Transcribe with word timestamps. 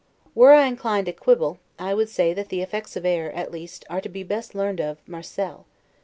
Were 0.33 0.51
I 0.53 0.65
inclined 0.65 1.05
to 1.05 1.13
quibble, 1.13 1.59
I 1.77 1.93
would 1.93 2.09
say, 2.09 2.33
that 2.33 2.49
the 2.49 2.63
effects 2.63 2.95
of 2.95 3.05
air, 3.05 3.31
at 3.33 3.51
least, 3.51 3.85
are 3.87 4.01
best 4.01 4.51
to 4.53 4.53
be 4.57 4.59
learned 4.59 4.81
of 4.81 4.97
Marcel. 5.07 5.67